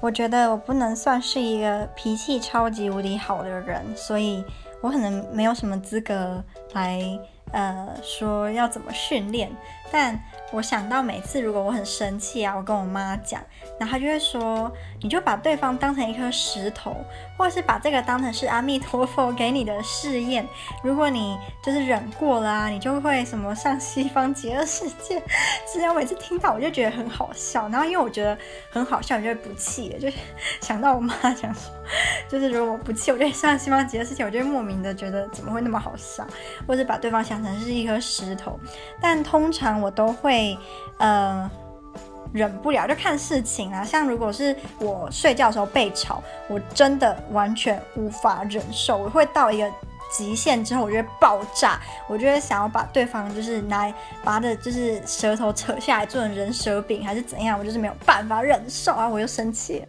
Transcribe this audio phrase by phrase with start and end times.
[0.00, 4.44] 我觉得我不能算是一个脾气超级无敌好的人，所以
[4.80, 6.42] 我可能没有什么资格
[6.74, 7.00] 来
[7.52, 9.50] 呃说要怎么训练，
[9.90, 10.18] 但。
[10.52, 13.42] 我想到每次如果我很生气啊，我跟我妈讲，
[13.80, 14.70] 然后她就会说，
[15.02, 16.96] 你就把对方当成一颗石头，
[17.36, 20.46] 或是把这个当成是阿弥陀佛给你的试验。
[20.84, 25.20] 如果你就是忍过了啊，你就会什么上西方极乐世界。
[25.66, 28.38] 只要每次听到我就觉得很好笑，然后因为我觉得
[28.70, 29.88] 很好笑，我就会不气。
[30.00, 30.16] 就是
[30.60, 31.72] 想到我妈讲说，
[32.28, 36.24] 就是如果我不气，我就上西方极乐世界，我就会莫名的觉得怎么会那么好笑，
[36.68, 38.58] 或者把对方想成是一颗石头。
[39.00, 40.56] 但通常我都会。
[40.98, 41.50] 呃，
[42.32, 43.84] 忍不了就看事情啊。
[43.84, 49.70] 像如果是我睡觉的时候被吵，我真的完全无法忍受，我会到一个
[50.10, 53.92] 极限之后，我就会爆炸，我就会想要把对方就是拿
[54.24, 59.84] 把他的就是舌头扯下来做成人蛇饼还是怎样，我就是没有办法忍受啊，我又生气了。